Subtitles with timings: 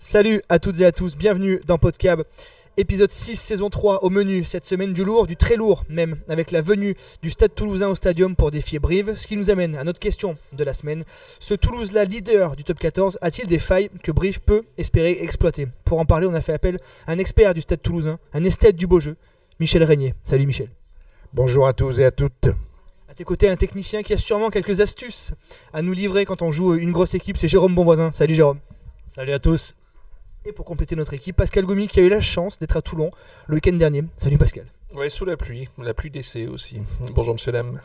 [0.00, 2.22] Salut à toutes et à tous, bienvenue dans Podcab.
[2.76, 4.44] Épisode 6, saison 3 au menu.
[4.44, 7.96] Cette semaine du lourd, du très lourd même, avec la venue du Stade toulousain au
[7.96, 9.16] stadium pour défier Brive.
[9.16, 11.02] Ce qui nous amène à notre question de la semaine.
[11.40, 15.66] Ce Toulouse-là, leader du top 14, a-t-il des failles que Brive peut espérer exploiter?
[15.84, 16.76] Pour en parler, on a fait appel
[17.08, 19.16] à un expert du Stade toulousain, un esthète du beau jeu,
[19.58, 20.14] Michel Régnier.
[20.22, 20.70] Salut Michel.
[21.34, 22.46] Bonjour à tous et à toutes.
[23.08, 25.34] À tes côtés, un technicien qui a sûrement quelques astuces
[25.72, 28.12] à nous livrer quand on joue une grosse équipe, c'est Jérôme Bonvoisin.
[28.12, 28.60] Salut Jérôme.
[29.12, 29.74] Salut à tous.
[30.44, 33.10] Et pour compléter notre équipe, Pascal Gomi qui a eu la chance d'être à Toulon
[33.46, 34.04] le week-end dernier.
[34.16, 34.66] Salut Pascal.
[34.94, 36.80] Ouais, sous la pluie, la pluie d'essai aussi.
[37.14, 37.80] Bonjour monsieur Dame.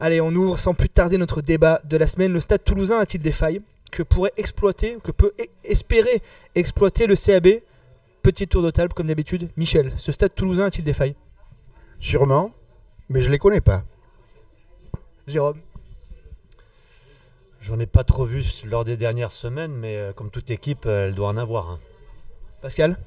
[0.00, 2.32] Allez, on ouvre sans plus tarder notre débat de la semaine.
[2.32, 6.20] Le stade toulousain a-t-il des failles que pourrait exploiter, que peut e- espérer
[6.56, 7.60] exploiter le CAB
[8.22, 9.50] Petit tour de table comme d'habitude.
[9.56, 11.14] Michel, ce stade toulousain a-t-il des failles?
[12.00, 12.52] Sûrement,
[13.08, 13.84] mais je les connais pas.
[15.28, 15.60] Jérôme
[17.64, 21.06] J'en ai pas trop vu lors des dernières semaines, mais euh, comme toute équipe, euh,
[21.06, 21.70] elle doit en avoir.
[21.70, 21.78] hein.
[22.60, 22.98] Pascal?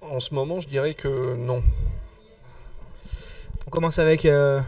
[0.00, 1.62] En ce moment, je dirais que non.
[3.68, 4.60] On commence avec euh,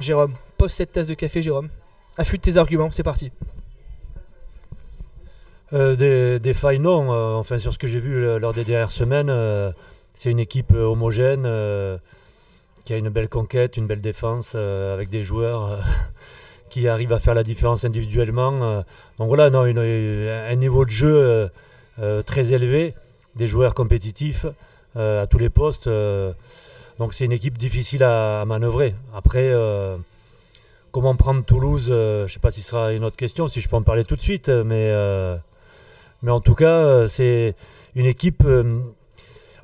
[0.00, 0.34] Jérôme.
[0.56, 1.68] Pose cette tasse de café, Jérôme.
[2.16, 3.30] Affûte tes arguments, c'est parti.
[5.72, 7.12] Euh, des, des failles, non.
[7.12, 9.70] Euh, enfin, sur ce que j'ai vu euh, lors des dernières semaines, euh,
[10.16, 11.96] c'est une équipe euh, homogène euh,
[12.84, 15.80] qui a une belle conquête, une belle défense, euh, avec des joueurs euh,
[16.68, 18.52] qui arrivent à faire la différence individuellement.
[18.62, 18.82] euh.
[19.18, 21.48] donc voilà, non, une- un niveau de jeu euh,
[22.00, 22.94] euh, très élevé,
[23.36, 24.46] des joueurs compétitifs
[24.96, 25.86] euh, à tous les postes.
[25.88, 26.32] euh.
[26.98, 28.94] donc c'est une équipe difficile à, manœuvrer.
[29.14, 29.50] Après.
[29.52, 29.96] euh,
[30.90, 33.60] Comment prendre Toulouse euh, Je ne sais pas si ce sera une autre question, si
[33.60, 35.36] je peux en parler tout de suite, euh, mais, euh,
[36.22, 37.54] mais en tout cas, euh, c'est
[37.94, 38.42] une équipe.
[38.46, 38.80] euh,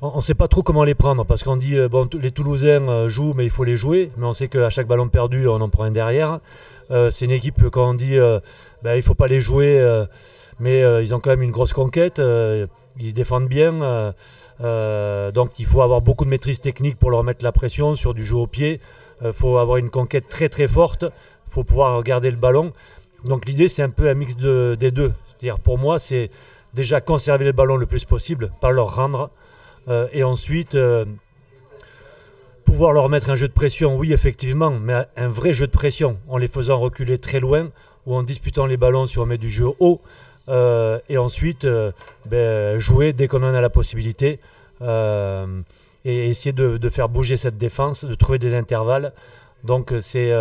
[0.03, 2.87] on ne sait pas trop comment les prendre parce qu'on dit euh, bon, les Toulousains
[2.87, 4.11] euh, jouent, mais il faut les jouer.
[4.17, 6.39] Mais on sait qu'à chaque ballon perdu, on en prend un derrière.
[6.91, 8.39] Euh, c'est une équipe que quand on dit euh,
[8.83, 10.05] ben, il ne faut pas les jouer, euh,
[10.59, 12.19] mais euh, ils ont quand même une grosse conquête.
[12.19, 12.67] euh,
[12.99, 13.81] ils se défendent bien.
[13.81, 14.11] euh,
[14.61, 18.13] euh, donc il faut avoir beaucoup de maîtrise technique pour leur mettre la pression sur
[18.13, 18.79] du jeu au pied.
[19.23, 21.03] Il faut avoir une conquête très très forte.
[21.47, 22.71] Il faut pouvoir garder le ballon.
[23.23, 25.11] Donc l'idée, c'est un peu un mix de- des deux.
[25.29, 26.29] C'est-à-dire pour moi, c'est
[26.73, 29.29] déjà conserver le ballon le plus possible, pas leur rendre.
[29.87, 31.05] Euh, et ensuite, euh,
[32.65, 36.17] pouvoir leur mettre un jeu de pression, oui, effectivement, mais un vrai jeu de pression,
[36.27, 37.69] en les faisant reculer très loin
[38.05, 40.01] ou en disputant les ballons si on met du jeu haut.
[40.49, 41.91] Euh, et ensuite, euh,
[42.25, 44.39] ben, jouer dès qu'on en a la possibilité.
[44.81, 45.61] Euh,
[46.03, 49.11] et essayer de, faire bouger cette défense, de trouver des intervalles.
[49.63, 50.31] Donc c'est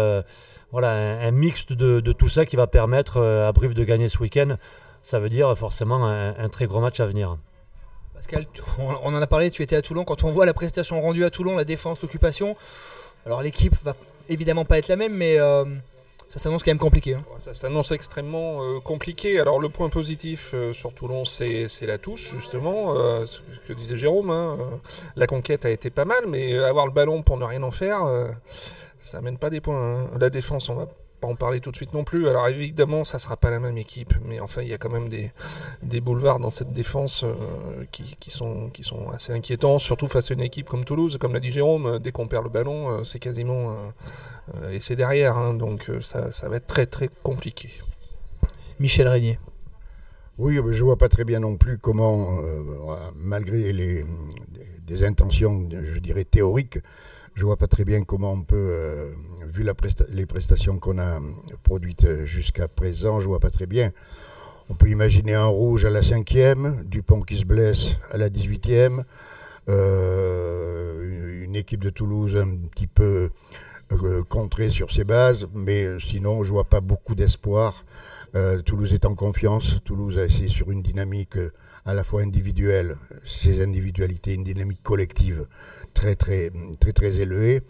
[0.73, 4.19] voilà, un, un mix de, tout ça qui va permettre à Brive de gagner ce
[4.19, 4.57] week-end.
[5.03, 7.39] Ça veut dire forcément un très gros match à venir.
[8.25, 8.47] Pascal,
[8.79, 10.05] on en a parlé, tu étais à Toulon.
[10.05, 12.57] Quand on voit la prestation rendue à Toulon, la défense, l'occupation,
[13.27, 13.95] alors l'équipe va
[14.31, 15.67] évidemment pas être la même, mais euh,
[16.27, 17.15] ça s'annonce quand même compliqué.
[17.17, 17.25] hein.
[17.39, 19.39] Ça s'annonce extrêmement euh, compliqué.
[19.41, 22.95] Alors le point positif euh, sur Toulon, c'est la touche, justement.
[23.27, 24.31] ce que disait Jérôme.
[24.31, 24.57] hein,
[25.17, 28.05] la conquête a été pas mal, mais avoir le ballon pour ne rien en faire,
[29.01, 30.05] ça amène pas des points.
[30.05, 30.09] hein.
[30.19, 30.87] La défense, on va
[31.25, 32.29] pas en parler tout de suite non plus.
[32.29, 35.09] Alors évidemment, ça sera pas la même équipe, mais enfin, il y a quand même
[35.09, 35.33] des,
[35.83, 40.31] des boulevards dans cette défense euh, qui, qui sont, qui sont assez inquiétants, surtout face
[40.31, 41.17] à une équipe comme Toulouse.
[41.19, 43.71] Comme l'a dit Jérôme, euh, dès qu'on perd le ballon, euh, c'est quasiment...
[43.71, 47.71] euh, et c'est derrière, hein, donc euh, ça, ça va être très très compliqué.
[48.79, 49.39] Michel Régnier.
[50.37, 52.61] Oui, mais je vois pas très bien non plus comment, euh,
[53.15, 54.05] malgré les,
[54.87, 56.81] des intentions, je dirais, théoriques,
[57.34, 59.11] je vois pas très bien comment on peut, euh,
[59.47, 59.67] vu
[60.12, 61.21] les prestations qu'on a
[61.62, 63.93] produites jusqu'à présent, je vois pas très bien.
[64.71, 69.03] On peut imaginer un rouge à la cinquième, Dupont qui se blesse à la 18e,
[69.69, 73.31] euh, une, équipe de Toulouse un petit peu
[73.93, 77.84] euh, contrée sur ses bases, mais sinon je vois pas beaucoup d'espoir.
[78.34, 79.77] Euh, Toulouse est en confiance.
[79.84, 81.53] Toulouse est sur une dynamique euh,
[81.84, 85.47] à la fois individuelle, ses individualités, une dynamique collective
[85.94, 86.50] très très
[86.81, 87.62] très très élevée.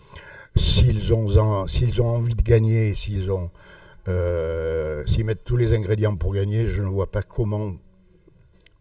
[0.56, 3.50] S'ils ont s'ils ont envie de gagner, s'ils ont
[4.08, 7.72] euh, s'ils mettent tous les ingrédients pour gagner, je ne vois pas comment.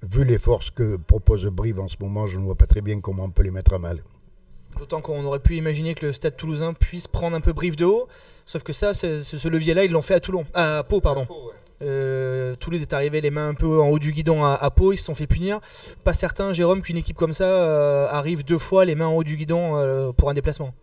[0.01, 2.99] Vu les forces que propose Brive en ce moment, je ne vois pas très bien
[2.99, 4.03] comment on peut les mettre à mal.
[4.77, 7.85] D'autant qu'on aurait pu imaginer que le stade toulousain puisse prendre un peu Brive de
[7.85, 8.07] haut,
[8.45, 10.45] sauf que ça, c'est- ce, ce levier-là, ils l'ont fait à Toulon.
[10.53, 11.25] À Pau, pardon.
[11.83, 14.93] Euh, Toulouse est arrivé les mains un peu en haut du guidon à, à Pau,
[14.93, 15.59] ils se sont fait punir.
[16.03, 19.23] Pas certain, Jérôme, qu'une équipe comme ça euh, arrive deux fois les mains en haut
[19.23, 20.73] du guidon euh, pour un déplacement.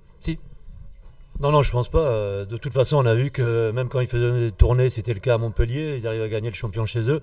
[1.40, 2.44] Non, non, je pense pas.
[2.44, 5.20] De toute façon, on a vu que même quand ils faisaient des tournées, c'était le
[5.20, 7.22] cas à Montpellier, ils arrivent à gagner le champion chez eux.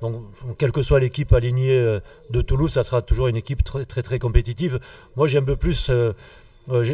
[0.00, 0.22] Donc,
[0.56, 1.98] quelle que soit l'équipe alignée
[2.30, 4.78] de Toulouse, ça sera toujours une équipe très très, compétitive.
[5.16, 5.90] Moi, j'ai un peu plus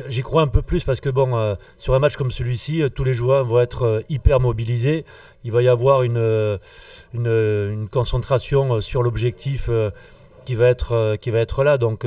[0.08, 3.12] J'y crois un peu plus parce que bon, sur un match comme celui-ci, tous les
[3.12, 5.04] joueurs vont être hyper mobilisés.
[5.44, 6.58] Il va y avoir une,
[7.14, 9.68] une, concentration sur l'objectif
[10.44, 11.78] qui, va être, qui va être là.
[11.78, 12.06] Donc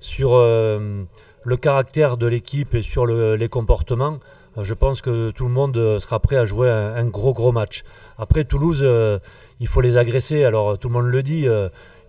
[0.00, 4.18] sur le caractère de l'équipe et sur les comportements,
[4.60, 7.82] je pense que tout le monde sera prêt à jouer un, gros gros match.
[8.18, 8.86] Après Toulouse,
[9.60, 10.44] il faut les agresser.
[10.44, 11.48] Alors tout le monde le dit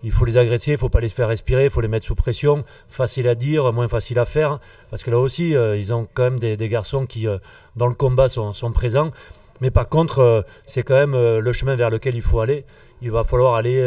[0.02, 2.06] il faut les agresser, il ne faut pas les faire respirer, il faut les mettre
[2.06, 2.64] sous pression.
[2.88, 4.60] Facile à dire, moins facile à faire.
[4.90, 7.38] Parce que là aussi, euh, ils ont quand même des, garçons qui, euh,
[7.76, 9.10] dans le combat, sont, présents.
[9.60, 12.64] Mais par contre, euh, c'est quand même le chemin vers lequel il faut aller.
[13.00, 13.80] Il va falloir aller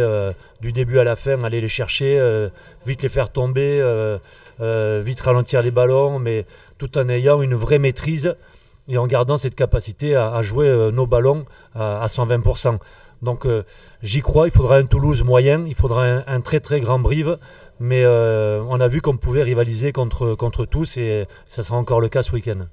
[0.61, 2.17] du début à la fin, aller les chercher,
[2.85, 3.83] vite les faire tomber,
[4.57, 6.45] vite ralentir les ballons, mais
[6.77, 8.37] tout en ayant une vraie maîtrise
[8.87, 11.45] et en gardant cette capacité à, jouer nos ballons
[11.75, 12.77] à 120%.
[13.21, 13.63] Donc euh,
[14.01, 17.37] j'y crois, il faudra un Toulouse moyen, il faudra un, très très grand Brive,
[17.79, 22.01] mais euh, on a vu qu'on pouvait rivaliser contre, contre tous et ça sera encore
[22.01, 22.65] le cas ce week-end.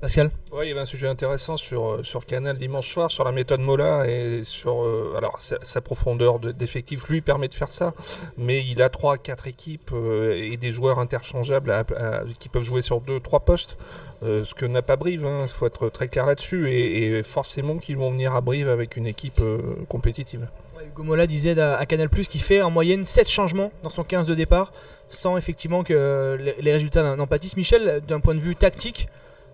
[0.00, 3.24] Pascal Oui, il y avait un sujet intéressant sur, euh, sur Canal dimanche soir, sur
[3.24, 7.94] la méthode Mola et sur euh, alors sa, profondeur d'effectif lui permet de faire ça,
[8.36, 11.74] mais il a 3-4 équipes euh, et des joueurs interchangeables
[12.38, 13.76] qui peuvent jouer sur 2-3 postes,
[14.22, 17.96] ce que n'a pas Brive, il hein, faut être très clair là-dessus, et, forcément qu'ils
[17.96, 19.40] vont venir à Brive avec une équipe
[19.88, 20.48] compétitive.
[20.86, 24.34] Hugo Mola disait à, Canal qu'il fait en moyenne 7 changements dans son 15 de
[24.34, 24.72] départ,
[25.08, 27.56] sans effectivement que les résultats n'en pâtissent.
[27.56, 29.08] Michel, d'un point de vue tactique,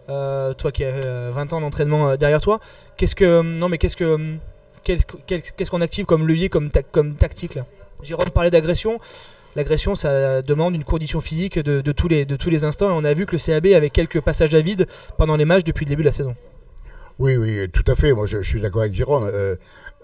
[0.08, 2.60] euh, toi qui as 20 euh, ans d'entraînement euh, derrière toi,
[2.96, 4.36] qu'est-ce que non mais qu'est-ce que
[4.82, 7.64] qu'est-ce qu'on active comme levier, comme, comme tactique là?
[8.02, 8.98] Jérôme parlait d'agression.
[9.56, 12.90] L'agression, ça demande une condition physique de, tous les, de tous les instants.
[12.90, 14.86] Et on a vu que le CAB avait quelques passages à vide
[15.16, 16.34] pendant les matchs depuis le début de la saison.
[17.18, 18.12] Oui, oui, tout à fait.
[18.12, 19.30] Moi, je, suis d'accord avec Jérôme.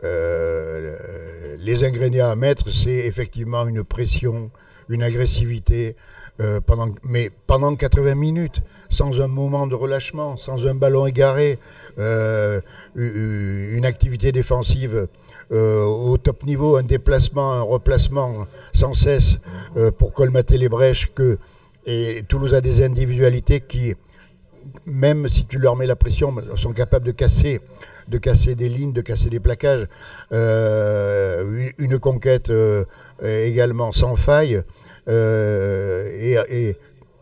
[0.02, 4.50] les ingrédients à mettre, c'est effectivement une pression,
[4.88, 5.96] une agressivité,
[6.66, 11.58] pendant, mais pendant 80 minutes sans un moment de relâchement, sans un ballon égaré,
[11.98, 12.60] euh,
[12.96, 15.06] une activité défensive
[15.52, 19.38] euh, au top niveau, un déplacement, un replacement sans cesse
[19.76, 21.38] euh, pour colmater les brèches que
[21.86, 23.94] et Toulouse a des individualités qui,
[24.84, 27.62] même si tu leur mets la pression, sont capables de casser,
[28.06, 29.88] de casser des lignes, de casser des plaquages.
[30.30, 32.52] une, conquête
[33.22, 34.62] également sans faille.
[35.06, 36.36] Et,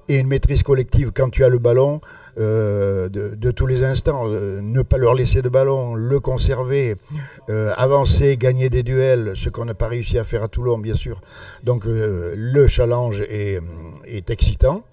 [0.08, 2.00] et une maîtrise collective quand tu as le ballon
[2.38, 4.24] euh, de, tous les instants.
[4.26, 6.96] Euh, ne pas leur laisser de ballon, le conserver,
[7.50, 10.94] euh, avancer, gagner des duels, ce qu'on n'a pas réussi à faire à Toulon, bien
[10.94, 11.20] sûr.
[11.64, 13.60] Donc le challenge est,
[14.30, 14.84] excitant,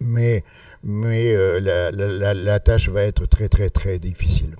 [0.00, 0.44] mais,
[0.82, 4.56] mais la, la, tâche va être très très très difficile.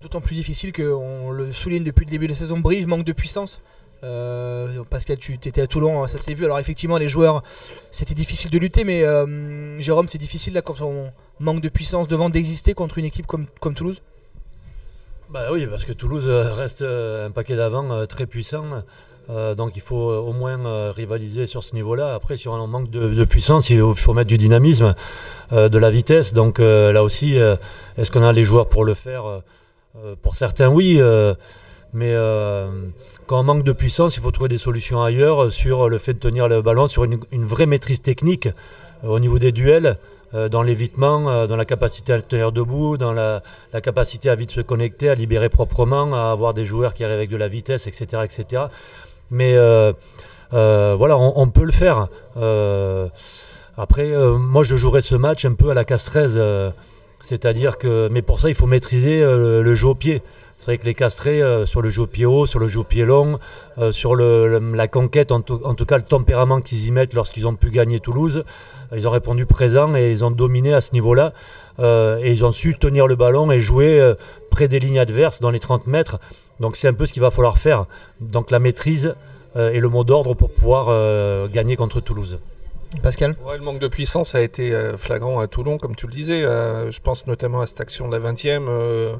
[0.00, 3.12] D'autant plus difficile qu'on le souligne depuis le début de la saison, Brive manque de
[3.12, 3.62] puissance.
[4.04, 6.44] Euh, Pascal, tu étais à Toulon, ça s'est vu.
[6.44, 7.42] Alors effectivement, les joueurs,
[7.90, 12.08] c'était difficile de lutter, mais euh, Jérôme, c'est difficile là quand on manque de puissance
[12.08, 14.02] devant d'exister contre une équipe comme, comme Toulouse?
[15.30, 18.64] Bah oui, parce que Toulouse euh, reste un paquet d'avant très puissant.
[19.56, 22.14] donc il faut au moins rivaliser sur ce niveau-là.
[22.14, 24.94] Après, si on manque de, puissance, il faut, mettre du dynamisme,
[25.52, 26.32] de la vitesse.
[26.32, 27.36] Donc là aussi,
[27.96, 29.42] est-ce qu'on a les joueurs pour le faire?
[30.22, 31.00] Pour certains, oui.
[31.92, 32.14] Mais
[33.26, 36.18] quand on manque de puissance, il faut trouver des solutions ailleurs sur le fait de
[36.18, 38.46] tenir le ballon, sur une, vraie maîtrise technique
[39.04, 39.96] euh, au niveau des duels,
[40.34, 43.42] euh, dans l'évitement, euh, dans la capacité à tenir debout, dans la,
[43.82, 47.30] capacité à vite se connecter, à libérer proprement, à avoir des joueurs qui arrivent avec
[47.30, 48.22] de la vitesse, etc.
[48.24, 48.64] etc.
[49.30, 49.56] Mais
[50.50, 52.08] voilà, on, peut le faire.
[53.76, 56.38] après, moi, je jouerais ce match un peu à la castresse.
[57.20, 60.22] c'est-à-dire que, mais pour ça, il faut maîtriser le jeu au pied.
[60.62, 62.78] C'est vrai que les castrés, euh, sur le jeu au pied haut, sur le jeu
[62.78, 63.40] au pied long,
[63.78, 67.70] euh, sur la conquête, en, tout cas le tempérament qu'ils y mettent lorsqu'ils ont pu
[67.70, 68.44] gagner Toulouse,
[68.92, 71.32] euh, ils ont répondu présent et ils ont dominé à ce niveau-là.
[71.80, 74.14] et ils ont su tenir le ballon et jouer
[74.52, 76.20] près des lignes adverses dans les 30 mètres.
[76.60, 77.86] Donc c'est un peu ce qu'il va falloir faire.
[78.20, 79.16] Donc la maîtrise
[79.56, 82.38] et le mot d'ordre pour pouvoir gagner contre Toulouse.
[83.00, 86.42] Pascal Le manque de puissance a été euh, flagrant à Toulon, comme tu le disais.
[86.42, 89.16] Euh, je pense notamment à cette action de la 20e, euh,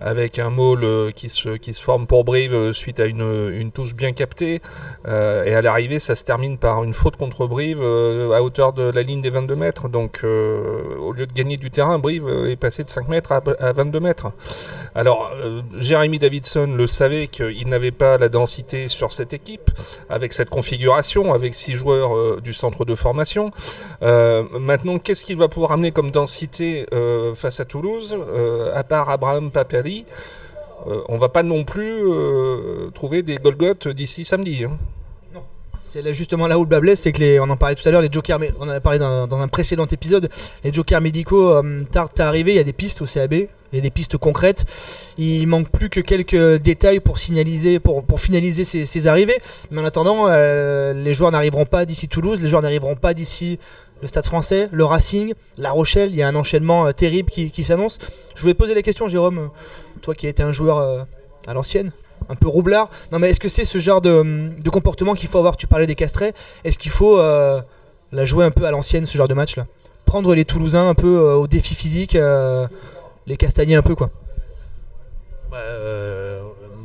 [0.00, 4.60] avec un maul qui, se, forme pour Brive suite à une, touche bien captée.
[5.06, 9.02] et à l'arrivée, ça se termine par une faute contre Brive à hauteur de la
[9.02, 9.88] ligne des 22 mètres.
[9.88, 13.72] Donc, au lieu de gagner du terrain, Brive est passé de 5 mètres à, à
[13.72, 14.32] 22 mètres.
[14.94, 15.30] Alors,
[15.78, 19.70] Jérémy Davidson le savait qu'il n'avait pas la densité sur cette équipe,
[20.08, 23.09] avec cette configuration, avec six joueurs du centre de formation
[24.02, 28.84] euh, maintenant, qu'est-ce qu'il va pouvoir amener comme densité euh, face à Toulouse, euh, à
[28.84, 30.06] part Abraham Paperi?
[31.10, 32.04] On va pas non plus
[32.94, 34.64] trouver des Golgoth d'ici samedi.
[34.64, 34.78] Hein.
[35.92, 38.00] C'est justement là où le bas c'est que les, on en parlait tout à l'heure,
[38.00, 40.28] les jokers, on en a parlé dans, un précédent épisode,
[40.62, 43.48] les jokers médicaux euh, tardent à arriver, il y a des pistes au CAB, il
[43.72, 44.64] y a des pistes concrètes,
[45.18, 49.40] il manque plus que quelques détails pour, signaliser, pour, finaliser ces, arrivées,
[49.72, 53.58] mais en attendant, euh, les joueurs n'arriveront pas d'ici Toulouse, les joueurs n'arriveront pas d'ici
[54.00, 57.64] le Stade français, le Racing, La Rochelle, il y a un enchaînement euh, terrible qui,
[57.64, 57.98] s'annonce.
[58.36, 59.50] Je voulais poser la question, Jérôme,
[60.02, 61.04] toi qui étais un joueur
[61.48, 61.90] à l'ancienne,
[62.28, 62.90] un peu roublard.
[63.12, 65.56] Non, mais est-ce que c'est ce genre de, de comportement qu'il faut avoir?
[65.56, 66.32] Tu parlais des castrés.
[66.64, 67.60] Est-ce qu'il faut euh,
[68.12, 69.66] la jouer un peu à l'ancienne, ce genre de match-là?
[70.06, 72.66] Prendre les Toulousains un peu euh, au défi physique, euh,
[73.26, 74.10] les castagner un peu, quoi.
[75.50, 75.58] Bah,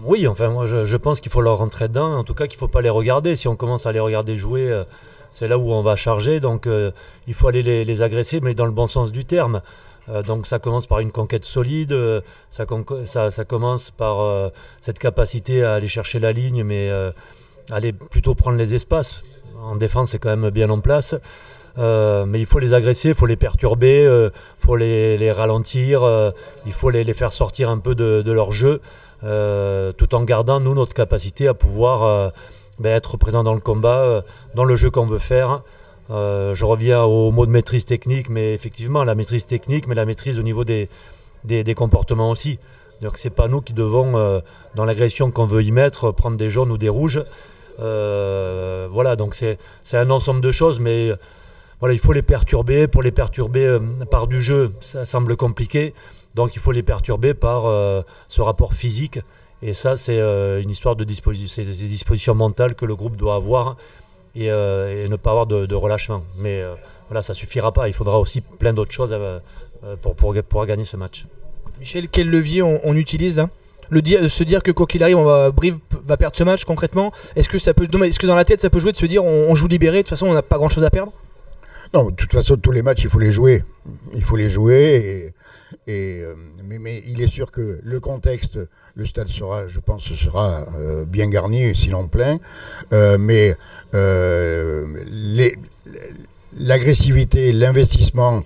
[0.03, 2.57] oui, enfin moi je, je pense qu'il faut leur rentrer dedans, en tout cas qu'il
[2.57, 3.35] ne faut pas les regarder.
[3.35, 4.83] Si on commence à les regarder jouer,
[5.31, 6.67] c'est là où on va charger, donc
[7.27, 9.61] il faut aller les, les agresser, mais dans le bon sens du terme.
[10.09, 12.21] Euh, donc ça commence par une conquête solide, euh,
[12.51, 12.65] ça,
[13.45, 14.49] commence par euh,
[14.81, 16.91] cette capacité à aller chercher la ligne, mais
[17.71, 19.23] aller plutôt prendre les espaces.
[19.61, 21.15] En défense, c'est quand même bien en place.
[21.77, 26.03] Mais il faut les agresser, il faut les perturber, il faut les, ralentir,
[26.65, 28.81] il faut les, faire sortir un peu de, leur jeu,
[29.21, 32.31] tout en gardant, nous, notre capacité à pouvoir
[32.79, 35.63] ben, être présent dans le combat, dans le jeu qu'on veut faire.
[36.11, 40.05] Euh, je reviens au mot de maîtrise technique, mais effectivement, la maîtrise technique, mais la
[40.05, 40.89] maîtrise au niveau des,
[41.43, 42.59] des, comportements aussi.
[43.01, 44.39] Donc c'est pas nous qui devons, euh,
[44.75, 47.23] dans l'agression qu'on veut y mettre, prendre des jaunes ou des rouges.
[47.79, 49.57] Euh, voilà, donc c'est
[49.93, 51.11] un ensemble de choses, mais
[51.79, 52.87] voilà, il faut les perturber.
[52.87, 53.79] Pour les perturber
[54.11, 55.93] par du jeu, ça semble compliqué.
[56.35, 57.63] Donc il faut les perturber par
[58.27, 59.19] ce rapport physique.
[59.61, 63.75] Et ça, c'est une histoire de disposition, dispositions mentales que le groupe doit avoir
[64.35, 66.23] et, euh, et ne pas avoir de, de relâchement.
[66.37, 66.75] Mais euh,
[67.09, 67.87] voilà, ça suffira pas.
[67.87, 69.39] Il faudra aussi plein d'autres choses euh,
[70.01, 71.25] pour, pour, pouvoir gagner ce match.
[71.79, 73.49] Michel, quel levier on, on utilise là?
[73.89, 75.77] Le dire, se dire que quoi qu'il arrive, on va, Brive
[76.07, 77.11] va perdre ce match concrètement.
[77.35, 78.97] Est-ce que ça peut, non, mais est-ce que dans la tête ça peut jouer de
[78.97, 80.89] se dire on, on joue libéré, de toute façon on n'a pas grand chose à
[80.89, 81.13] perdre?
[81.93, 83.63] Non, de toute façon, tous les matchs, il faut les jouer.
[84.15, 85.33] Il faut les jouer.
[85.87, 88.57] Euh, mais, il est sûr que le contexte,
[88.95, 92.39] le stade sera, je pense, sera euh, bien garni, sinon plein.
[92.91, 93.55] Euh, mais
[93.93, 94.87] euh,
[96.57, 98.43] l'agressivité, l'investissement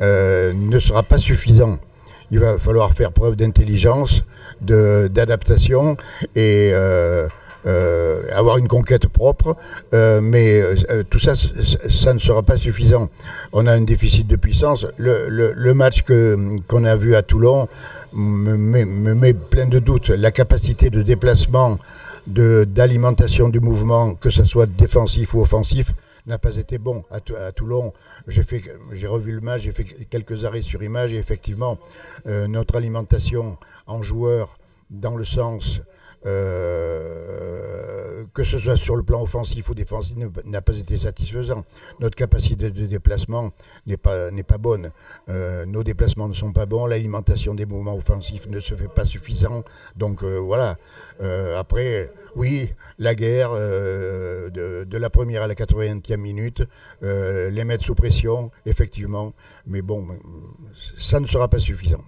[0.00, 1.78] ne sera pas suffisant.
[2.30, 4.22] Il va falloir faire preuve d'intelligence,
[4.60, 5.96] d'adaptation
[6.36, 6.72] et
[7.68, 9.54] euh, avoir une conquête propre.
[9.92, 13.10] Euh, mais euh, tout ça, ça ne sera pas suffisant.
[13.52, 14.86] On a un déficit de puissance.
[14.96, 17.68] Le, match qu'on a vu à Toulon
[18.14, 20.08] me met, me met plein de doutes.
[20.08, 21.78] La capacité de déplacement,
[22.26, 25.92] d'alimentation du mouvement, que ce soit défensif ou offensif,
[26.26, 27.04] n'a pas été bon.
[27.10, 27.92] À, Tou- à Toulon,
[28.26, 31.78] j'ai revu le match, j'ai fait quelques arrêts sur image et effectivement,
[32.26, 33.56] notre alimentation
[33.86, 34.58] en joueurs
[34.90, 35.80] dans le sens
[36.26, 41.64] euh, que ce soit sur le plan offensif ou défensif n'a pas été satisfaisant.
[42.00, 43.52] Notre capacité de déplacement
[43.86, 44.90] n'est pas, n'est pas bonne.
[45.28, 49.04] Euh, nos déplacements ne sont pas bons, l'alimentation des mouvements offensifs ne se fait pas
[49.04, 49.62] suffisant.
[49.96, 50.76] Donc euh, voilà.
[51.56, 56.62] Après, oui, la guerre de, de la première à la 80e minute,
[57.02, 59.32] les mettre sous pression, effectivement.
[59.66, 60.06] Mais bon,
[60.96, 62.04] ça ne sera pas suffisant.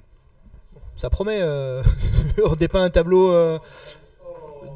[0.96, 1.42] Ça promet.
[2.44, 3.58] on dépeint un tableau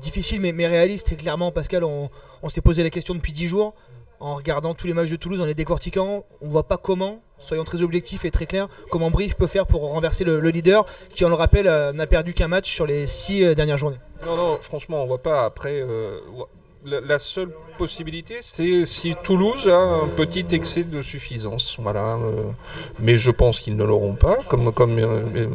[0.04, 1.12] difficile mais, réaliste.
[1.12, 2.10] Et clairement, Pascal, on,
[2.48, 3.74] s'est posé la question depuis 10 jours.
[4.20, 7.64] En regardant tous les matchs de Toulouse, en les décortiquant, on voit pas comment, soyons
[7.64, 11.24] très objectifs et très clairs, comment Brive peut faire pour renverser le, le leader qui,
[11.24, 13.98] on le rappelle, euh, n'a perdu qu'un match sur les 6 dernières journées.
[14.24, 15.44] Non, non, franchement, on voit pas.
[15.44, 16.20] Après, euh,
[16.84, 21.76] la, la seule possibilité, c'est si Toulouse a un petit excès de suffisance.
[21.80, 22.14] Voilà.
[22.16, 22.44] euh,
[23.00, 24.38] mais je pense qu'ils ne l'auront pas.
[24.48, 25.48] Comme, comme, euh, euh,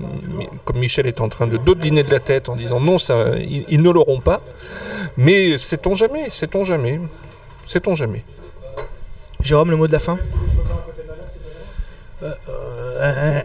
[0.65, 3.65] comme Michel est en train de dodeliner de la tête en disant non, ça, ils,
[3.69, 4.41] ils ne l'auront pas.
[5.17, 6.99] Mais sait-on jamais Sait-on jamais
[7.65, 8.23] Sait-on jamais
[9.41, 10.17] Jérôme, le mot de la fin?
[12.21, 12.33] Un,
[13.01, 13.43] un-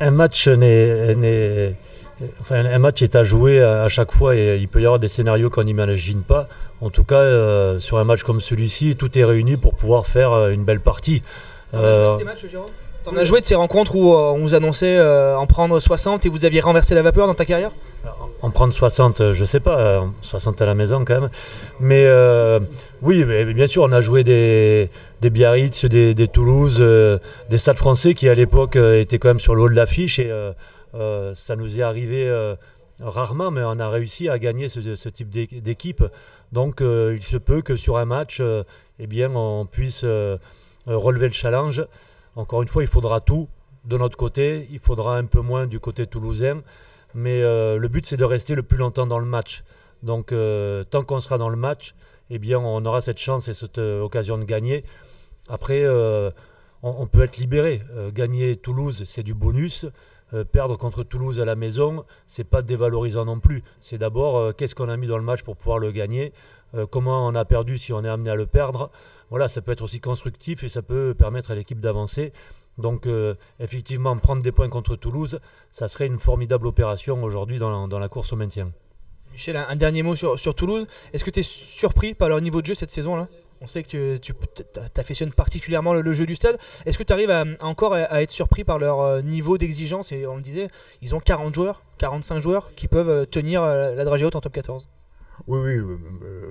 [0.00, 1.74] un match n'est, n'est-
[2.40, 5.08] enfin, un match est à jouer à, chaque fois et il peut y avoir des
[5.08, 6.48] scénarios qu'on n'imagine pas.
[6.80, 10.32] En tout cas, euh, sur un match comme celui-ci, tout est réuni pour pouvoir faire
[10.32, 11.22] euh, une belle partie.
[11.74, 12.16] Euh,
[13.02, 16.26] T'en as joué de ces rencontres où euh, on vous annonçait euh, en prendre 60
[16.26, 17.72] et vous aviez renversé la vapeur dans ta carrière?
[18.42, 21.30] En prendre 60, euh, je sais pas, euh, 60 à la maison quand même.
[21.78, 22.60] Mais euh,
[23.00, 24.90] oui, mais bien sûr, on a joué des,
[25.22, 29.28] des Biarritz, des, des Toulouse, euh, des stades français qui à l'époque euh, étaient quand
[29.28, 30.30] même sur le haut de l'affiche et
[30.94, 32.56] euh, ça nous est arrivé euh,
[33.00, 36.04] rarement, mais on a réussi à gagner ce, type d'é- d'équipe.
[36.52, 38.42] Donc euh, il se peut que sur un match,
[38.98, 40.04] eh bien, on puisse
[40.86, 41.86] relever le challenge.
[42.36, 43.48] Encore une fois, il faudra tout
[43.84, 46.62] de notre côté, il faudra un peu moins du côté toulousain.
[47.14, 49.64] Mais le but, c'est de rester le plus longtemps dans le match.
[50.02, 50.34] Donc,
[50.90, 51.94] tant qu'on sera dans le match,
[52.30, 54.84] eh bien, on aura cette chance et cette occasion de gagner.
[55.48, 55.86] Après,
[56.82, 57.82] on, peut être libéré.
[58.14, 59.86] gagner Toulouse, c'est du bonus.
[60.52, 63.62] Perdre contre Toulouse à la maison, c'est pas dévalorisant non plus.
[63.80, 66.32] C'est d'abord qu'est-ce qu'on a mis dans le match pour pouvoir le gagner,
[66.90, 68.90] comment on a perdu si on est amené à le perdre.
[69.30, 72.32] Voilà, ça peut être aussi constructif et ça peut permettre à l'équipe d'avancer.
[72.78, 77.86] Donc euh, effectivement, prendre des points contre Toulouse, ça serait une formidable opération aujourd'hui dans,
[77.86, 78.72] la course au maintien.
[79.32, 80.86] Michel, un, dernier mot sur, Toulouse.
[81.12, 83.28] Est-ce que tu es surpris par leur niveau de jeu cette saison-là?
[83.60, 84.34] On sait que tu
[84.96, 86.58] affectionnes particulièrement le, jeu du stade.
[86.86, 90.12] Est-ce que tu arrives encore à, être surpris par leur euh, niveau d'exigence?
[90.12, 90.68] Et on le disait,
[91.02, 94.52] ils ont 40 joueurs, 45 joueurs qui peuvent euh, tenir la dragée haute en top
[94.52, 94.88] 14.
[95.46, 95.96] Oui, oui,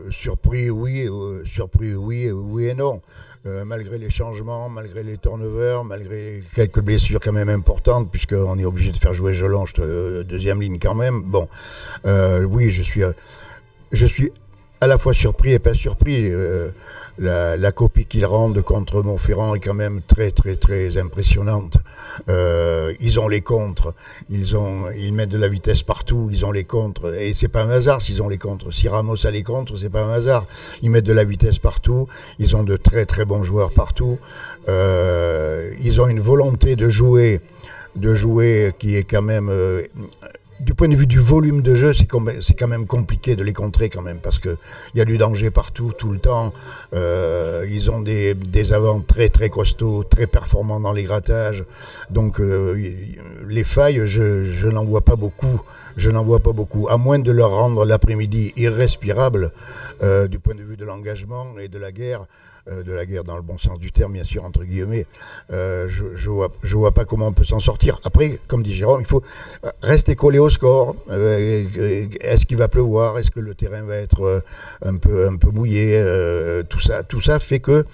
[0.10, 1.08] surpris, oui,
[1.46, 3.01] surpris, oui, oui et non.
[3.46, 8.66] Euh, malgré les changements, malgré les turnovers, malgré quelques blessures quand même importantes, puisqu'on est
[8.66, 11.22] obligé de faire jouer Jolange euh, deuxième ligne quand même.
[11.22, 11.48] Bon,
[12.06, 13.01] euh, oui, je suis,
[13.94, 14.34] je suis
[14.82, 16.32] à la fois surpris et pas surpris
[17.20, 21.78] la, copie qu'ils rendent contre Montferrand est quand même très très très impressionnante.
[22.30, 23.94] Euh, ils ont les contres,
[24.30, 28.02] ils mettent de la vitesse partout, ils ont les contres et c'est pas un hasard
[28.02, 28.74] s'ils ont les contres.
[28.74, 30.46] Si Ramos a les contres, c'est pas un hasard.
[30.82, 32.08] Ils mettent de la vitesse partout,
[32.40, 34.18] ils ont de très très bons joueurs partout.
[34.68, 37.42] Euh, ils ont une volonté de jouer
[37.96, 39.82] de jouer qui est quand même euh,
[40.60, 43.89] du point de vue du volume de jeu, c'est quand même compliqué de les contrer
[43.89, 44.58] quand même parce qu'il
[44.96, 46.54] y a du danger partout, tout le temps.
[46.94, 51.63] Euh, ils ont des, des avants très très costauds, très performants dans les grattages.
[52.10, 52.75] Donc euh,
[53.48, 55.62] les failles, je, je n'en vois pas beaucoup.
[55.98, 59.51] Je n'en vois pas beaucoup, à moins de leur rendre l'après-midi irrespirable
[60.01, 62.25] euh, du point de vue de l'engagement et de la guerre.
[62.72, 65.06] Euh, de la guerre dans le bon sens du terme, bien sûr, entre guillemets.
[65.52, 68.00] Euh, je ne vois, je vois pas comment on peut s'en sortir.
[68.04, 69.24] Après, comme dit Jérôme, il faut
[69.82, 70.96] rester collé au score.
[71.10, 71.66] Euh,
[72.22, 73.18] est-ce qu'il va pleuvoir?
[73.18, 74.44] Est-ce que le terrain va être
[74.84, 76.04] un peu, mouillé?
[76.70, 77.86] Tout, ça, tout ça fait que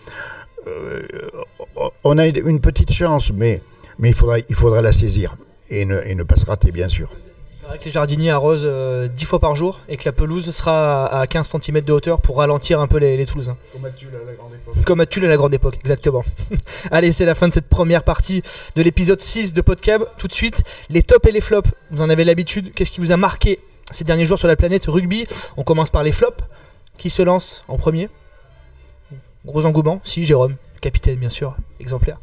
[2.04, 3.62] on a une petite chance, mais,
[4.00, 5.36] mais il, faudra, il faudra la saisir
[5.70, 7.10] et ne, et ne pas se rater, bien sûr
[7.80, 11.28] que les jardiniers arrosent 10 euh, fois par jour et que la pelouse sera à
[11.28, 13.58] 15 cm de hauteur pour ralentir un peu les, Toulousains.
[13.74, 14.86] Comme à Tulle à la grande époque.
[14.86, 16.24] Comme à Tulle à la grande époque, exactement.
[16.92, 18.42] Allez, c'est la fin de cette première partie
[18.76, 20.06] de l'épisode 6 de Podcab.
[20.18, 21.70] Tout de suite, les tops et les flops.
[21.92, 22.74] Vous en avez l'habitude.
[22.74, 23.60] Qu'est-ce qui vous a marqué
[23.92, 25.26] ces derniers jours sur la planète rugby?
[25.58, 26.44] On commence par les flops.
[26.98, 28.10] Qui se lance en premier?
[29.46, 32.18] Gros engouement Si, Jérôme, capitaine bien sûr, exemplaire.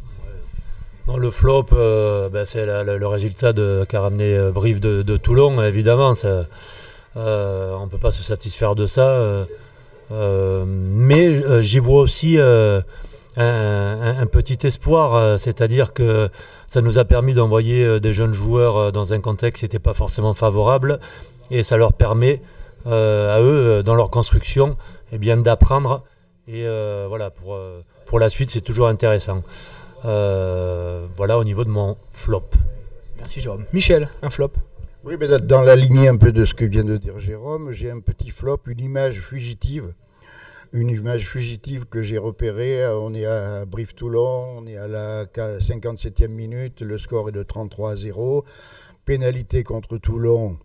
[1.07, 3.53] Dans le flop, euh, ben, c'est le résultat
[3.89, 6.13] qu'a ramené euh, Brive de, Toulon, évidemment.
[6.25, 9.47] Euh, on ne peut pas se satisfaire de ça.
[10.11, 12.85] mais j'y vois aussi un,
[14.31, 16.29] petit espoir, c'est-à-dire que
[16.69, 20.35] ça nous a permis d'envoyer des jeunes joueurs dans un contexte qui n'était pas forcément
[20.35, 21.01] favorable,
[21.51, 22.41] et ça leur permet
[22.87, 24.77] à eux, dans leur construction,
[25.11, 26.05] eh d'apprendre.
[26.47, 26.65] Et
[27.09, 27.31] voilà,
[28.07, 29.43] pour la suite, c'est toujours intéressant.
[30.05, 32.51] Euh, voilà au niveau de mon flop.
[33.19, 33.65] Merci Jérôme.
[33.73, 34.53] Michel, un flop
[35.05, 37.91] Oui, mais dans la lignée un peu de ce que vient de dire Jérôme, j'ai
[37.91, 39.95] un petit flop, une image fugitive.
[40.73, 42.87] Une image fugitive que j'ai repérée.
[42.87, 47.93] On est à Brive-Toulon, on est à la 57e minute, le score est de 33
[47.93, 48.45] à 0.
[49.05, 50.59] Pénalité contre Toulon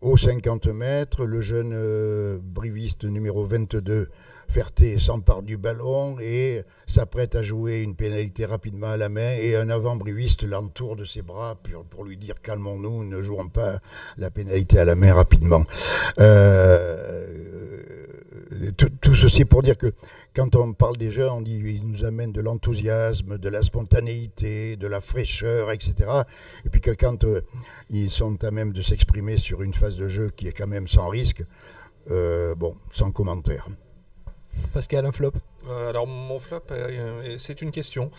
[0.00, 1.24] aux 50 mètres.
[1.24, 4.08] Le jeune euh, briviste numéro 22
[4.48, 9.54] Ferté s'empare du ballon et s'apprête à jouer une pénalité rapidement à la main et
[9.56, 11.56] un avant-briviste l'entoure de ses bras
[11.90, 13.78] pour, lui dire calmons-nous, ne jouons pas
[14.16, 15.64] la pénalité à la main rapidement.
[16.18, 17.28] Euh,
[18.76, 19.92] tout, ceci pour dire que
[20.34, 24.76] quand on parle des jeunes, on dit qu'ils nous amènent de l'enthousiasme, de la spontanéité,
[24.76, 25.94] de la fraîcheur, etc.
[26.64, 27.42] Et puis que quand euh,
[27.90, 30.88] ils sont à même de s'exprimer sur une phase de jeu qui est quand même
[30.88, 31.44] sans risque,
[32.10, 33.68] euh, bon, sans commentaire.
[34.72, 35.32] Pascal, un flop
[35.68, 38.10] euh, alors mon flop, euh, c'est une question.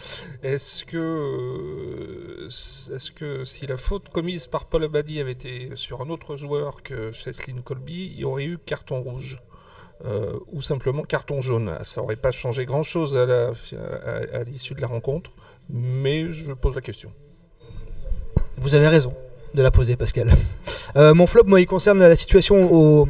[0.43, 6.01] Est-ce que, euh, est que si la faute commise par Paul Abadi avait été sur
[6.01, 9.39] un autre joueur que Cheslin Colby, il y aurait eu carton rouge
[10.51, 11.77] ou simplement carton jaune?
[11.83, 15.31] Ça n'aurait pas changé grand-chose à l'issue de la rencontre,
[15.69, 17.11] mais je pose la question.
[18.57, 19.13] Vous avez raison
[19.53, 20.31] de la poser, Pascal.
[20.95, 23.09] mon flop, moi, il concerne la situation au,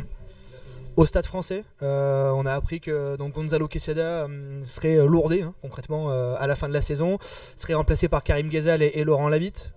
[1.00, 1.64] au stade français.
[1.82, 6.46] Euh, on a appris que donc, Gonzalo Quesada euh, serait lourdé hein, concrètement euh, à
[6.46, 7.18] la fin de la saison,
[7.56, 9.72] serait remplacé par Karim Ghezal et, Laurent Labitte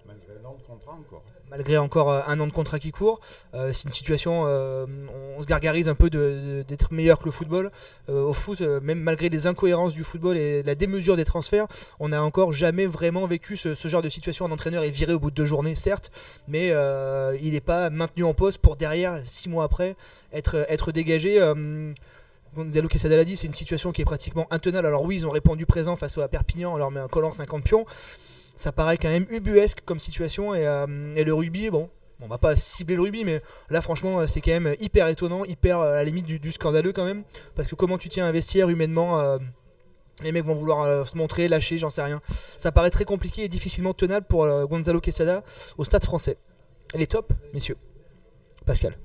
[1.53, 3.21] euh, un an de contrat qui court.
[3.55, 4.87] Euh, c'est une situation, euh,
[5.37, 7.71] on se gargarise un peu d'être meilleur que le football.
[8.09, 11.67] au foot, même malgré les incohérences du football et la démesure des transferts,
[12.01, 14.47] on n'a encore jamais vraiment vécu ce, genre de situation.
[14.47, 16.11] Un entraîneur est viré au bout de deux journées, certes,
[16.49, 16.73] mais
[17.41, 19.97] il n'est pas maintenu en poste pour derrière, six mois après,
[20.33, 21.41] être, dégagé
[22.55, 24.87] Gonzalo Quesada l'a dit, c'est une situation qui est pratiquement intenable.
[24.87, 27.65] Alors oui, ils ont répondu présent face à Perpignan, on leur met un collant 50
[27.65, 27.87] pions.
[28.57, 30.55] Ça paraît quand même ubuesque comme situation.
[30.55, 31.89] Et, euh, et le rugby, bon,
[32.21, 35.81] on va pas cibler le rugby, mais là franchement c'est quand même hyper étonnant, hyper
[35.81, 37.25] à la limite du, scandaleux quand même.
[37.55, 39.39] Parce que comment tu tiens un vestiaire humainement euh,
[40.23, 42.21] les mecs vont vouloir euh, se montrer, lâcher, j'en sais rien.
[42.57, 45.43] Ça paraît très compliqué et difficilement tenable pour Gonzalo Quesada
[45.79, 46.37] au stade français.
[46.95, 47.77] Elle est top, messieurs.
[48.67, 48.97] Pascal.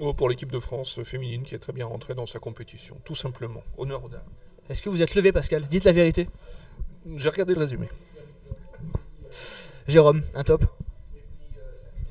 [0.00, 3.14] Oh, pour l'équipe de France féminine qui est très bien rentrée dans sa compétition, tout
[3.14, 3.62] simplement.
[3.78, 4.20] Honneur aux dames.
[4.68, 5.66] Est-ce que vous êtes levé, Pascal?
[5.68, 6.28] Dites la vérité.
[7.16, 7.88] J'ai regardé le résumé.
[9.88, 10.64] Jérôme, un top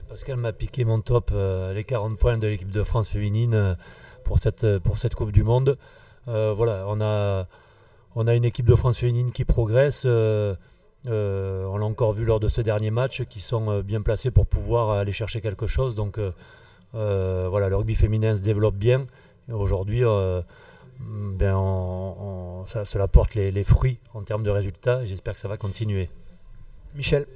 [0.08, 3.76] Pascal m'a piqué mon top, euh, les 40 points de l'équipe de France féminine euh,
[4.24, 5.78] pour, cette, pour cette Coupe du Monde.
[6.30, 7.48] Euh, voilà, on a,
[8.16, 10.06] on a une équipe de France féminine qui progresse.
[10.06, 10.58] on
[11.06, 15.12] l'a encore vu lors de ce dernier match, qui sont bien placés pour pouvoir aller
[15.12, 15.96] chercher quelque chose.
[15.96, 16.18] Donc
[16.94, 19.06] voilà, le rugby féminin se développe bien.
[19.52, 20.04] Aujourd'hui,
[21.02, 25.06] ben, ça, cela porte les, les fruits en termes de résultats.
[25.06, 26.10] J'espère que ça va continuer.
[26.96, 27.28] Michel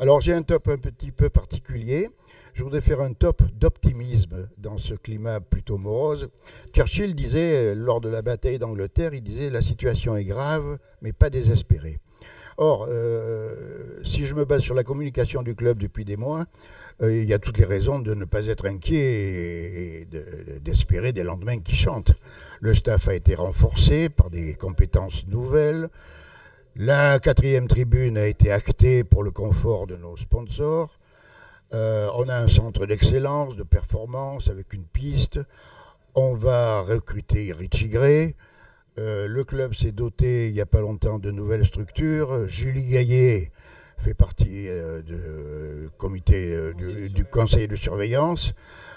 [0.00, 2.08] alors j'ai un top un petit peu particulier.
[2.54, 6.30] Je voudrais faire un top d'optimisme dans ce climat plutôt morose.
[6.74, 11.28] Churchill disait, lors de la bataille d'Angleterre, il disait la situation est grave, mais pas
[11.28, 12.00] désespérée.
[12.56, 16.46] Or, euh, si je me base sur la communication du club depuis des mois,
[17.02, 20.08] euh, il y a toutes les raisons de ne pas être inquiet et
[20.60, 22.12] d'espérer des lendemains qui chantent.
[22.60, 25.90] Le staff a été renforcé par des compétences nouvelles.
[26.76, 30.98] La quatrième tribune a été actée pour le confort de nos sponsors.
[31.74, 35.40] Euh, on a un centre d'excellence, de performance avec une piste.
[36.14, 38.36] On va recruter Richie Gray.
[38.98, 42.46] Euh, le club s'est doté il n'y a pas longtemps de nouvelles structures.
[42.46, 43.50] Julie Gaillet
[43.98, 48.54] fait partie euh, du comité du, conseil de surveillance.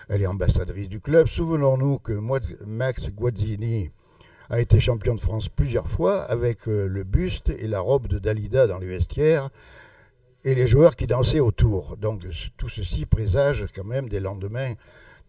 [0.09, 1.27] Elle est ambassadrice du club.
[1.27, 2.13] Souvenons-nous que
[2.65, 3.89] Max Guazzini
[4.49, 8.19] a été champion de France plusieurs fois avec euh, le buste et la robe de
[8.19, 9.49] Dalida dans les vestiaires
[10.43, 11.97] et les joueurs qui dansaient autour.
[11.97, 12.25] Donc
[12.57, 14.73] tout ceci présage quand même des lendemains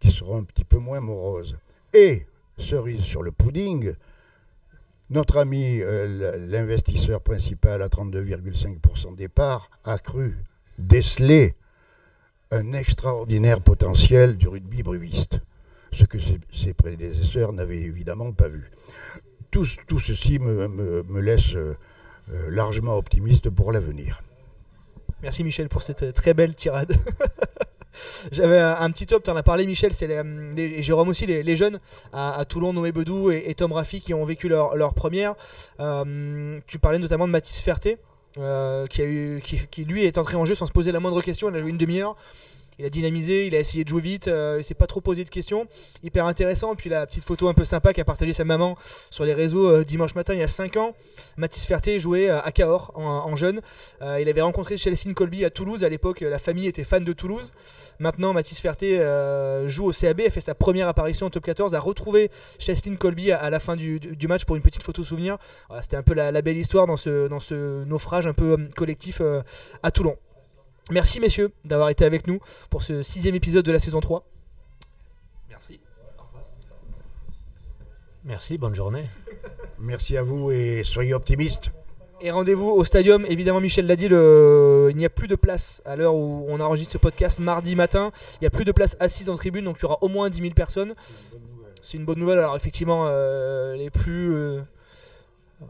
[0.00, 1.57] qui seront un petit peu moins moroses.
[1.92, 2.27] Et,
[2.59, 3.94] cerise sur le pudding,
[5.11, 10.37] notre ami, euh, l'investisseur principal à 32,5% des parts, a cru
[10.79, 11.55] déceler
[12.50, 15.40] un extraordinaire potentiel du rugby bruviste,
[15.94, 16.18] ce que
[16.52, 18.70] ses prédécesseurs n'avaient évidemment pas vu
[19.87, 21.76] tout, ceci me, laisse euh,
[22.33, 24.22] euh, largement optimiste pour l'avenir.
[25.22, 26.96] Merci Michel pour cette euh, très belle tirade.
[28.33, 31.78] J'avais un, petit top, tu en as parlé Michel, c'est les, Jérôme aussi, les, jeunes
[32.12, 35.37] à, Toulon, Noé Bedou et, Tom Raffi qui ont vécu leur, première.
[35.78, 37.98] tu parlais notamment de Mathis Ferté,
[38.35, 41.48] qui, a eu, qui, lui est entré en jeu sans se poser la moindre question,
[41.50, 42.16] il a joué une demi-heure
[42.79, 45.25] il a dynamisé, il a essayé de jouer vite, euh, il s'est pas trop posé
[45.25, 45.67] de questions.
[46.03, 46.75] Hyper intéressant.
[46.75, 48.77] Puis la petite photo un peu sympa qu'a partagé sa maman
[49.11, 50.95] sur les réseaux euh, dimanche matin il y a 5 ans.
[51.37, 53.61] Mathis Ferté jouait euh, à Cahors en, jeune.
[54.01, 55.85] il avait rencontré Chelsea Colby à Toulouse.
[55.85, 57.53] À l'époque, la famille était fan de Toulouse.
[57.99, 58.99] Maintenant, Mathis Ferté
[59.67, 63.33] joue au CAB, a fait sa première apparition en top 14, a retrouvé Chelsea Colby
[63.33, 65.39] à, la fin du, match pour une petite photo souvenir.
[65.83, 69.21] C'était un peu la, belle histoire dans ce naufrage un peu collectif
[69.83, 70.17] à Toulon.
[70.90, 74.25] Merci messieurs d'avoir été avec nous pour ce sixième épisode de la saison 3.
[75.49, 75.81] Merci.
[78.25, 79.05] Merci, bonne journée.
[79.79, 81.70] Merci à vous et soyez optimistes.
[82.20, 84.88] Et rendez-vous au stadium, évidemment Michel l'a dit, le...
[84.90, 88.12] il n'y a plus de place à l'heure où on enregistre ce podcast mardi matin.
[88.35, 90.31] Il n'y a plus de place assise en tribune, donc il y aura au moins
[90.31, 90.94] 10 000 personnes.
[91.83, 92.38] C'est une bonne nouvelle.
[92.38, 94.35] Alors effectivement, euh, les plus...
[94.35, 94.61] Euh,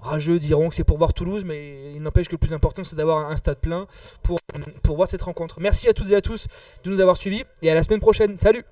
[0.01, 2.97] rageux diront que c'est pour voir Toulouse, mais il n'empêche que le plus important c'est
[2.97, 3.87] d'avoir un stade plein
[4.23, 4.39] pour,
[4.83, 5.61] pour voir cette rencontre.
[5.61, 6.47] Merci à toutes et à tous
[6.83, 8.37] de nous avoir suivis et à la semaine prochaine.
[8.37, 8.65] Salut